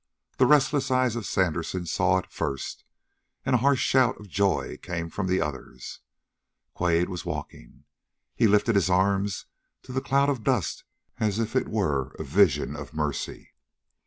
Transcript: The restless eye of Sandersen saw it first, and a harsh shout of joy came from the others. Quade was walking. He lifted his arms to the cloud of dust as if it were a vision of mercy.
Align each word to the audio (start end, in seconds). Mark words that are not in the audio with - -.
The 0.39 0.47
restless 0.47 0.89
eye 0.89 1.05
of 1.05 1.27
Sandersen 1.27 1.85
saw 1.85 2.17
it 2.17 2.31
first, 2.31 2.85
and 3.45 3.53
a 3.53 3.59
harsh 3.59 3.81
shout 3.81 4.19
of 4.19 4.27
joy 4.29 4.77
came 4.81 5.11
from 5.11 5.27
the 5.27 5.39
others. 5.39 5.99
Quade 6.73 7.07
was 7.07 7.23
walking. 7.23 7.83
He 8.33 8.47
lifted 8.47 8.73
his 8.73 8.89
arms 8.89 9.45
to 9.83 9.91
the 9.93 10.01
cloud 10.01 10.29
of 10.29 10.43
dust 10.43 10.85
as 11.19 11.37
if 11.37 11.55
it 11.55 11.67
were 11.69 12.15
a 12.17 12.23
vision 12.23 12.75
of 12.75 12.95
mercy. 12.95 13.51